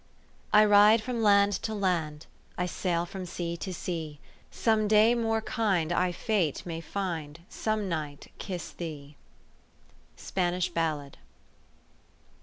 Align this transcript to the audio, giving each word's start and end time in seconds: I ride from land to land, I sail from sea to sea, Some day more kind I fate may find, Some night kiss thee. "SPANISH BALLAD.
I 0.51 0.65
ride 0.65 0.99
from 1.03 1.21
land 1.21 1.53
to 1.61 1.75
land, 1.75 2.25
I 2.57 2.65
sail 2.65 3.05
from 3.05 3.27
sea 3.27 3.55
to 3.57 3.71
sea, 3.71 4.19
Some 4.49 4.87
day 4.87 5.13
more 5.13 5.41
kind 5.43 5.91
I 5.91 6.11
fate 6.11 6.65
may 6.65 6.81
find, 6.81 7.41
Some 7.49 7.87
night 7.87 8.31
kiss 8.39 8.71
thee. 8.71 9.15
"SPANISH 10.15 10.69
BALLAD. 10.69 11.19